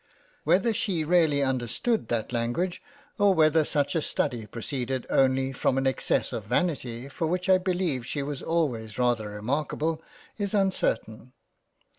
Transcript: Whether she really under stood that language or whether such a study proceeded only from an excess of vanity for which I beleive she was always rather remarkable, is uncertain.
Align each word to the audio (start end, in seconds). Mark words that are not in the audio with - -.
Whether 0.45 0.73
she 0.73 1.03
really 1.03 1.43
under 1.43 1.67
stood 1.67 2.07
that 2.07 2.33
language 2.33 2.81
or 3.19 3.35
whether 3.35 3.63
such 3.63 3.93
a 3.93 4.01
study 4.01 4.47
proceeded 4.47 5.05
only 5.11 5.53
from 5.53 5.77
an 5.77 5.85
excess 5.85 6.33
of 6.33 6.45
vanity 6.45 7.07
for 7.07 7.27
which 7.27 7.47
I 7.47 7.59
beleive 7.59 8.03
she 8.07 8.23
was 8.23 8.41
always 8.41 8.97
rather 8.97 9.29
remarkable, 9.29 10.01
is 10.39 10.55
uncertain. 10.55 11.33